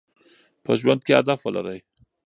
[0.63, 1.79] په ژوند کې هدف ولرئ.